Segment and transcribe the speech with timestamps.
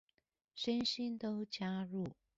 [0.55, 2.09] 身心都加入